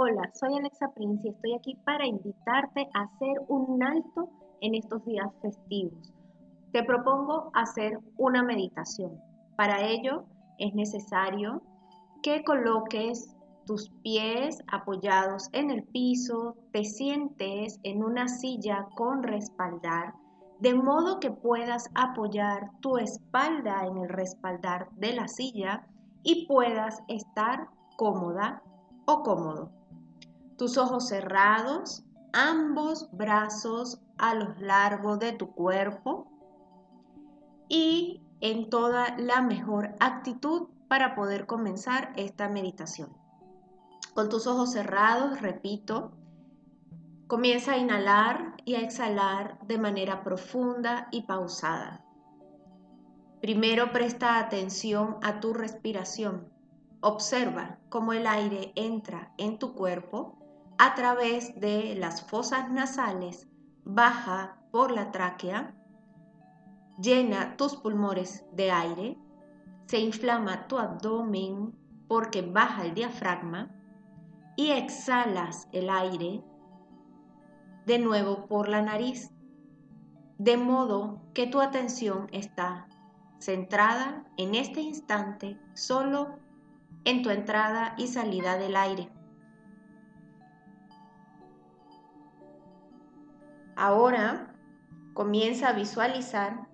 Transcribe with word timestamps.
Hola, 0.00 0.30
soy 0.32 0.56
Alexa 0.56 0.92
Prince 0.94 1.26
y 1.26 1.30
estoy 1.30 1.54
aquí 1.54 1.74
para 1.84 2.06
invitarte 2.06 2.88
a 2.94 3.00
hacer 3.02 3.36
un 3.48 3.82
alto 3.82 4.30
en 4.60 4.76
estos 4.76 5.04
días 5.04 5.26
festivos. 5.42 6.14
Te 6.70 6.84
propongo 6.84 7.50
hacer 7.52 7.98
una 8.16 8.44
meditación. 8.44 9.20
Para 9.56 9.82
ello 9.82 10.22
es 10.58 10.72
necesario 10.72 11.62
que 12.22 12.44
coloques 12.44 13.34
tus 13.66 13.90
pies 14.04 14.62
apoyados 14.70 15.48
en 15.50 15.72
el 15.72 15.82
piso, 15.82 16.54
te 16.70 16.84
sientes 16.84 17.80
en 17.82 18.04
una 18.04 18.28
silla 18.28 18.86
con 18.94 19.24
respaldar, 19.24 20.14
de 20.60 20.76
modo 20.76 21.18
que 21.18 21.32
puedas 21.32 21.90
apoyar 21.96 22.70
tu 22.82 22.98
espalda 22.98 23.84
en 23.84 23.98
el 23.98 24.08
respaldar 24.08 24.90
de 24.92 25.14
la 25.14 25.26
silla 25.26 25.88
y 26.22 26.46
puedas 26.46 27.02
estar 27.08 27.66
cómoda 27.96 28.62
o 29.04 29.24
cómodo 29.24 29.72
tus 30.58 30.76
ojos 30.76 31.06
cerrados, 31.06 32.04
ambos 32.32 33.08
brazos 33.12 34.00
a 34.18 34.34
lo 34.34 34.54
largo 34.58 35.16
de 35.16 35.32
tu 35.32 35.52
cuerpo 35.52 36.26
y 37.68 38.20
en 38.40 38.68
toda 38.68 39.16
la 39.18 39.40
mejor 39.40 39.94
actitud 40.00 40.68
para 40.88 41.14
poder 41.14 41.46
comenzar 41.46 42.12
esta 42.16 42.48
meditación. 42.48 43.16
Con 44.14 44.28
tus 44.28 44.48
ojos 44.48 44.72
cerrados, 44.72 45.40
repito, 45.40 46.10
comienza 47.28 47.72
a 47.72 47.78
inhalar 47.78 48.56
y 48.64 48.74
a 48.74 48.80
exhalar 48.80 49.60
de 49.66 49.78
manera 49.78 50.24
profunda 50.24 51.06
y 51.12 51.22
pausada. 51.22 52.04
Primero 53.40 53.92
presta 53.92 54.40
atención 54.40 55.18
a 55.22 55.38
tu 55.38 55.52
respiración. 55.52 56.48
Observa 57.00 57.78
cómo 57.90 58.12
el 58.12 58.26
aire 58.26 58.72
entra 58.74 59.32
en 59.38 59.60
tu 59.60 59.74
cuerpo 59.74 60.37
a 60.78 60.94
través 60.94 61.58
de 61.60 61.96
las 61.96 62.22
fosas 62.22 62.70
nasales, 62.70 63.48
baja 63.84 64.58
por 64.70 64.92
la 64.92 65.10
tráquea, 65.10 65.74
llena 66.98 67.56
tus 67.56 67.76
pulmones 67.76 68.44
de 68.52 68.70
aire, 68.70 69.18
se 69.86 69.98
inflama 69.98 70.68
tu 70.68 70.78
abdomen 70.78 71.76
porque 72.06 72.42
baja 72.42 72.84
el 72.84 72.94
diafragma 72.94 73.70
y 74.56 74.70
exhalas 74.70 75.68
el 75.72 75.90
aire 75.90 76.44
de 77.86 77.98
nuevo 77.98 78.46
por 78.46 78.68
la 78.68 78.82
nariz, 78.82 79.32
de 80.38 80.56
modo 80.56 81.22
que 81.34 81.46
tu 81.46 81.60
atención 81.60 82.28
está 82.32 82.86
centrada 83.38 84.24
en 84.36 84.54
este 84.54 84.80
instante 84.80 85.58
solo 85.74 86.38
en 87.04 87.22
tu 87.22 87.30
entrada 87.30 87.94
y 87.96 88.08
salida 88.08 88.58
del 88.58 88.76
aire. 88.76 89.10
Ahora 93.80 94.52
comienza 95.14 95.68
a 95.68 95.72
visualizar 95.72 96.66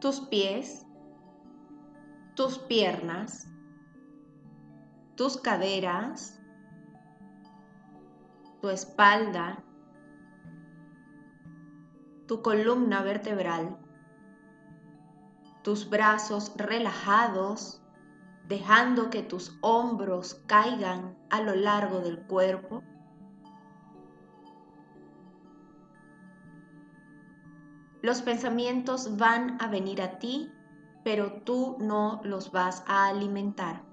tus 0.00 0.22
pies, 0.22 0.86
tus 2.34 2.58
piernas, 2.58 3.46
tus 5.16 5.36
caderas, 5.36 6.40
tu 8.62 8.70
espalda, 8.70 9.62
tu 12.26 12.40
columna 12.40 13.02
vertebral, 13.02 13.76
tus 15.62 15.90
brazos 15.90 16.54
relajados, 16.56 17.82
dejando 18.48 19.10
que 19.10 19.22
tus 19.22 19.58
hombros 19.60 20.42
caigan 20.46 21.18
a 21.28 21.42
lo 21.42 21.54
largo 21.54 22.00
del 22.00 22.22
cuerpo 22.22 22.82
Los 28.02 28.20
pensamientos 28.20 29.16
van 29.16 29.62
a 29.62 29.68
venir 29.68 30.02
a 30.02 30.18
ti, 30.18 30.50
pero 31.04 31.42
tú 31.44 31.76
no 31.78 32.20
los 32.24 32.50
vas 32.50 32.82
a 32.88 33.06
alimentar. 33.06 33.84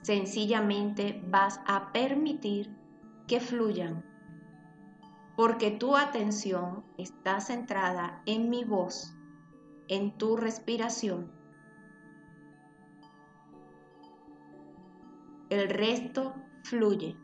Sencillamente 0.00 1.22
vas 1.28 1.60
a 1.66 1.92
permitir 1.92 2.74
que 3.28 3.38
fluyan, 3.38 4.02
porque 5.36 5.70
tu 5.70 5.94
atención 5.94 6.84
está 6.96 7.42
centrada 7.42 8.22
en 8.24 8.48
mi 8.48 8.64
voz, 8.64 9.14
en 9.88 10.16
tu 10.16 10.38
respiración. 10.38 11.30
El 15.50 15.68
resto 15.68 16.34
fluye. 16.64 17.14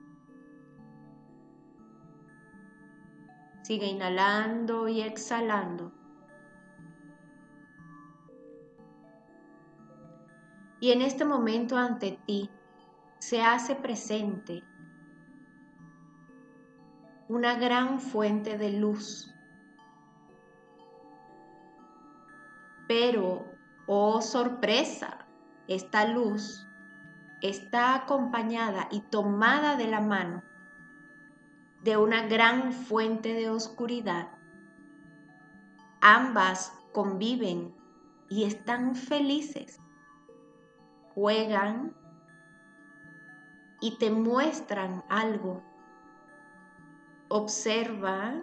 Sigue 3.62 3.86
inhalando 3.86 4.86
y 4.86 5.00
exhalando. 5.00 5.92
Y 10.80 10.92
en 10.92 11.02
este 11.02 11.24
momento 11.24 11.76
ante 11.76 12.18
ti 12.26 12.50
se 13.18 13.42
hace 13.42 13.74
presente 13.74 14.62
una 17.28 17.54
gran 17.56 17.98
fuente 17.98 18.56
de 18.58 18.70
luz. 18.70 19.34
Pero, 22.86 23.44
oh 23.86 24.20
sorpresa, 24.20 25.26
esta 25.66 26.06
luz 26.06 26.68
está 27.42 27.94
acompañada 27.94 28.88
y 28.90 29.00
tomada 29.00 29.76
de 29.76 29.88
la 29.88 30.00
mano 30.00 30.42
de 31.82 31.96
una 31.96 32.26
gran 32.26 32.72
fuente 32.72 33.32
de 33.32 33.50
oscuridad. 33.50 34.28
Ambas 36.00 36.72
conviven 36.92 37.74
y 38.28 38.44
están 38.44 38.94
felices 38.94 39.80
juegan 41.16 41.96
y 43.80 43.96
te 43.96 44.10
muestran 44.10 45.02
algo. 45.08 45.62
Observa 47.28 48.34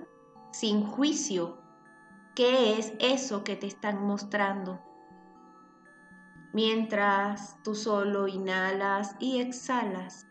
sin 0.51 0.83
juicio 0.83 1.59
qué 2.33 2.79
es 2.79 2.93
eso 2.99 3.43
que 3.43 3.55
te 3.55 3.67
están 3.67 4.03
mostrando. 4.03 4.81
Mientras 6.51 7.61
tú 7.63 7.75
solo 7.75 8.27
inhalas 8.27 9.15
y 9.19 9.39
exhalas. 9.39 10.25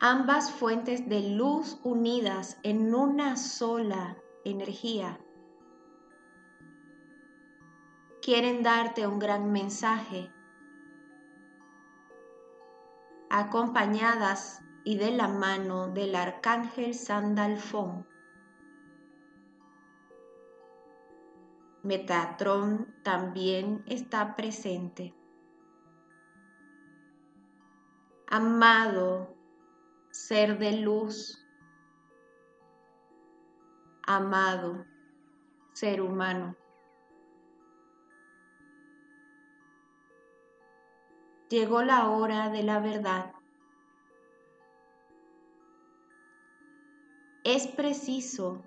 Ambas 0.00 0.50
fuentes 0.50 1.08
de 1.08 1.30
luz 1.30 1.78
unidas 1.84 2.58
en 2.64 2.92
una 2.92 3.36
sola 3.36 4.16
energía 4.44 5.20
quieren 8.28 8.62
darte 8.62 9.06
un 9.06 9.18
gran 9.18 9.52
mensaje, 9.52 10.30
acompañadas 13.30 14.62
y 14.84 14.98
de 14.98 15.12
la 15.12 15.28
mano 15.28 15.88
del 15.88 16.14
arcángel 16.14 16.92
Sandalfón. 16.92 18.06
Metatron 21.82 22.94
también 23.02 23.82
está 23.86 24.36
presente. 24.36 25.14
Amado 28.26 29.34
ser 30.10 30.58
de 30.58 30.72
luz, 30.82 31.48
amado 34.02 34.84
ser 35.72 36.02
humano. 36.02 36.67
Llegó 41.48 41.82
la 41.82 42.10
hora 42.10 42.50
de 42.50 42.62
la 42.62 42.78
verdad. 42.78 43.32
Es 47.44 47.66
preciso 47.66 48.62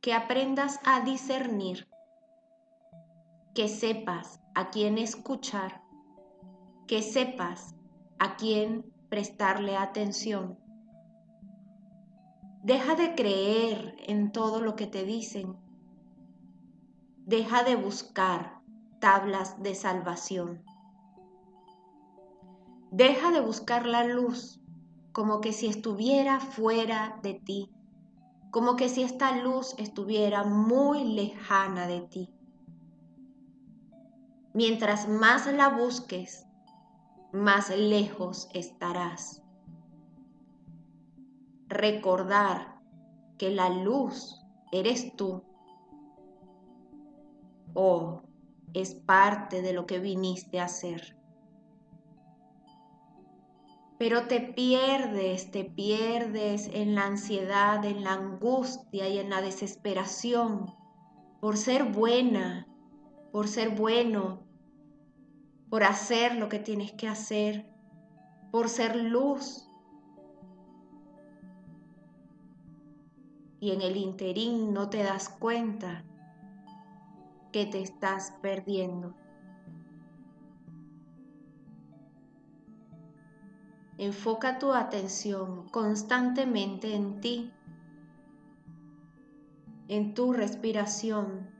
que 0.00 0.14
aprendas 0.14 0.78
a 0.84 1.00
discernir, 1.00 1.88
que 3.54 3.68
sepas 3.68 4.40
a 4.54 4.70
quién 4.70 4.98
escuchar, 4.98 5.82
que 6.86 7.02
sepas 7.02 7.74
a 8.18 8.36
quién 8.36 8.92
prestarle 9.08 9.76
atención. 9.76 10.58
Deja 12.62 12.94
de 12.94 13.14
creer 13.16 13.96
en 14.06 14.30
todo 14.30 14.60
lo 14.60 14.76
que 14.76 14.86
te 14.86 15.04
dicen 15.04 15.56
Deja 17.26 17.64
de 17.64 17.76
buscar 17.76 18.60
tablas 19.00 19.62
de 19.62 19.74
salvación. 19.74 20.64
Deja 22.90 23.30
de 23.30 23.40
buscar 23.40 23.86
la 23.86 24.04
luz 24.04 24.60
como 25.12 25.40
que 25.40 25.52
si 25.52 25.66
estuviera 25.66 26.40
fuera 26.40 27.18
de 27.22 27.34
ti 27.34 27.70
como 28.52 28.76
que 28.76 28.90
si 28.90 29.02
esta 29.02 29.34
luz 29.42 29.74
estuviera 29.78 30.44
muy 30.44 31.04
lejana 31.04 31.86
de 31.86 32.02
ti. 32.02 32.34
Mientras 34.52 35.08
más 35.08 35.46
la 35.46 35.70
busques, 35.70 36.46
más 37.32 37.70
lejos 37.70 38.50
estarás. 38.52 39.42
Recordar 41.66 42.78
que 43.38 43.50
la 43.50 43.70
luz 43.70 44.44
eres 44.70 45.16
tú 45.16 45.44
o 47.74 48.22
es 48.74 48.94
parte 48.94 49.62
de 49.62 49.72
lo 49.72 49.86
que 49.86 49.98
viniste 49.98 50.60
a 50.60 50.64
hacer. 50.64 51.16
Pero 53.98 54.26
te 54.26 54.40
pierdes, 54.40 55.50
te 55.50 55.64
pierdes 55.64 56.68
en 56.72 56.94
la 56.94 57.06
ansiedad, 57.06 57.84
en 57.84 58.02
la 58.02 58.14
angustia 58.14 59.08
y 59.08 59.18
en 59.18 59.30
la 59.30 59.40
desesperación 59.40 60.74
por 61.40 61.56
ser 61.56 61.84
buena, 61.84 62.66
por 63.30 63.48
ser 63.48 63.70
bueno, 63.70 64.40
por 65.70 65.84
hacer 65.84 66.36
lo 66.36 66.48
que 66.48 66.58
tienes 66.58 66.92
que 66.92 67.08
hacer, 67.08 67.66
por 68.50 68.68
ser 68.68 68.96
luz. 68.96 69.68
Y 73.60 73.70
en 73.70 73.82
el 73.82 73.96
interín 73.96 74.72
no 74.72 74.90
te 74.90 75.02
das 75.02 75.28
cuenta 75.28 76.04
que 77.52 77.66
te 77.66 77.82
estás 77.82 78.32
perdiendo. 78.42 79.14
Enfoca 83.98 84.58
tu 84.58 84.72
atención 84.72 85.68
constantemente 85.68 86.94
en 86.94 87.20
ti, 87.20 87.52
en 89.88 90.14
tu 90.14 90.32
respiración, 90.32 91.50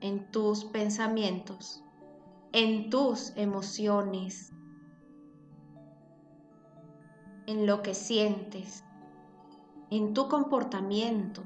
en 0.00 0.30
tus 0.30 0.64
pensamientos 0.64 1.84
en 2.56 2.88
tus 2.88 3.34
emociones, 3.36 4.50
en 7.46 7.66
lo 7.66 7.82
que 7.82 7.92
sientes, 7.92 8.82
en 9.90 10.14
tu 10.14 10.28
comportamiento. 10.28 11.42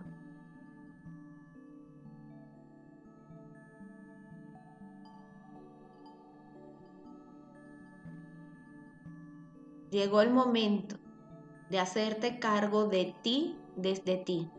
Llegó 9.90 10.20
el 10.20 10.30
momento 10.30 10.96
de 11.68 11.80
hacerte 11.80 12.38
cargo 12.38 12.86
de 12.86 13.14
ti 13.22 13.58
desde 13.76 14.18
ti. 14.18 14.50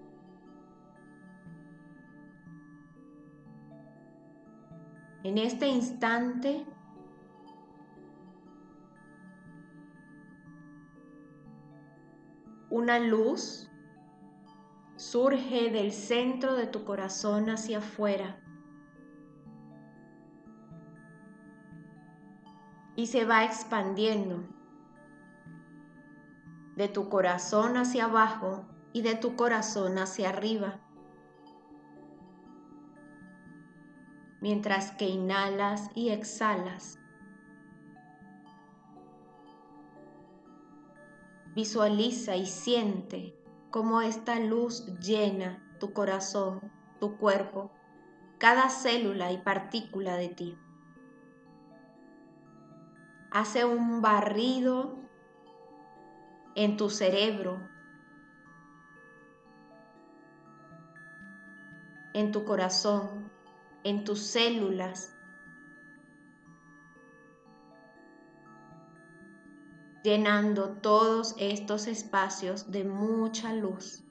En 5.23 5.37
este 5.37 5.67
instante, 5.67 6.65
una 12.69 12.99
luz 12.99 13.69
surge 14.95 15.69
del 15.69 15.91
centro 15.91 16.55
de 16.55 16.67
tu 16.67 16.83
corazón 16.83 17.49
hacia 17.49 17.77
afuera 17.77 18.39
y 22.95 23.07
se 23.07 23.25
va 23.25 23.45
expandiendo 23.45 24.43
de 26.75 26.87
tu 26.87 27.09
corazón 27.09 27.77
hacia 27.77 28.05
abajo 28.05 28.65
y 28.93 29.01
de 29.01 29.15
tu 29.15 29.35
corazón 29.35 29.97
hacia 29.97 30.29
arriba. 30.29 30.79
mientras 34.41 34.91
que 34.91 35.07
inhalas 35.07 35.89
y 35.95 36.09
exhalas. 36.09 36.99
Visualiza 41.55 42.35
y 42.35 42.45
siente 42.47 43.37
cómo 43.69 44.01
esta 44.01 44.39
luz 44.39 44.85
llena 44.99 45.63
tu 45.79 45.93
corazón, 45.93 46.59
tu 46.99 47.17
cuerpo, 47.17 47.71
cada 48.39 48.69
célula 48.69 49.31
y 49.31 49.37
partícula 49.37 50.15
de 50.15 50.29
ti. 50.29 50.57
Hace 53.31 53.63
un 53.63 54.01
barrido 54.01 54.97
en 56.55 56.77
tu 56.77 56.89
cerebro, 56.89 57.59
en 62.13 62.31
tu 62.31 62.43
corazón, 62.43 63.31
en 63.83 64.03
tus 64.03 64.19
células, 64.19 65.15
llenando 70.03 70.77
todos 70.77 71.35
estos 71.37 71.87
espacios 71.87 72.71
de 72.71 72.83
mucha 72.83 73.53
luz. 73.53 74.03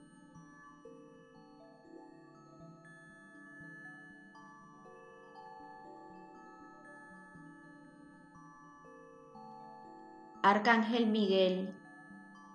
Arcángel 10.42 11.06
Miguel 11.06 11.79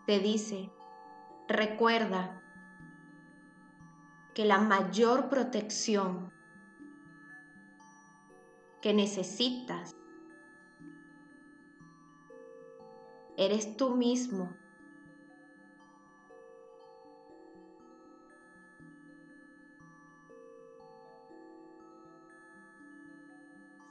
te 0.06 0.20
dice, 0.20 0.72
recuerda 1.48 2.42
que 4.34 4.46
la 4.46 4.60
mayor 4.60 5.30
protección 5.30 6.32
que 8.82 8.94
necesitas. 8.94 9.96
Eres 13.38 13.76
tú 13.78 13.96
mismo. 13.96 14.56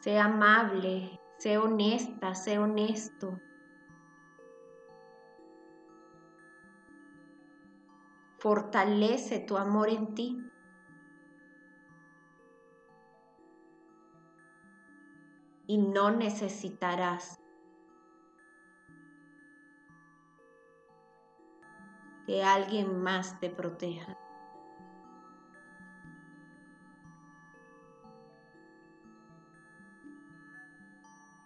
Sé 0.01 0.19
amable, 0.19 1.19
sé 1.39 1.59
honesta, 1.59 2.35
sé 2.35 2.59
honesto. 2.59 3.41
Fortalece 8.45 9.39
tu 9.39 9.57
amor 9.57 9.89
en 9.89 10.15
ti. 10.15 10.51
y 15.67 15.79
no 15.79 16.11
necesitarás 16.11 17.41
que 22.27 22.45
alguien 22.45 23.03
más 23.03 23.41
te 23.41 23.49
proteja. 23.49 24.19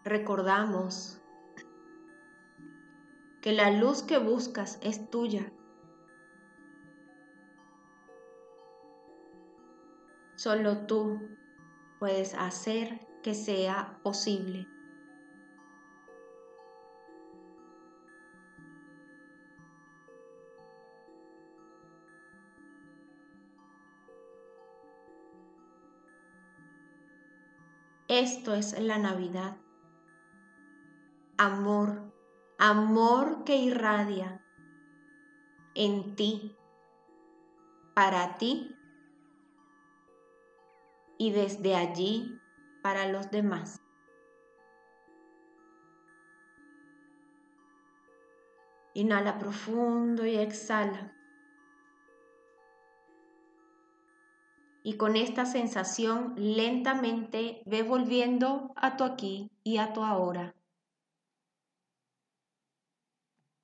Recordamos 0.05 1.23
que 3.41 3.53
la 3.53 3.71
luz 3.71 4.03
que 4.03 4.19
buscas 4.19 4.81
es 4.83 5.09
tuya. 5.11 5.53
Solo 10.39 10.87
tú 10.87 11.37
puedes 11.99 12.33
hacer 12.35 13.01
que 13.25 13.35
sea 13.35 13.99
posible. 14.05 14.69
Esto 28.07 28.55
es 28.55 28.79
la 28.79 28.99
Navidad. 28.99 29.57
Amor, 31.37 32.15
amor 32.61 33.43
que 33.43 33.57
irradia 33.57 34.41
en 35.75 36.15
ti, 36.15 36.57
para 37.93 38.39
ti 38.39 38.78
y 41.19 41.33
desde 41.33 41.75
allí 41.75 42.41
para 42.83 43.09
los 43.09 43.31
demás. 43.31 43.83
Inhala 48.95 49.39
profundo 49.39 50.25
y 50.25 50.37
exhala. 50.37 51.13
Y 54.83 54.97
con 54.97 55.17
esta 55.17 55.45
sensación 55.45 56.35
lentamente 56.37 57.63
ve 57.67 57.83
volviendo 57.83 58.73
a 58.77 58.97
tu 58.97 59.05
aquí 59.05 59.51
y 59.63 59.77
a 59.79 59.93
tu 59.93 60.03
ahora. 60.03 60.55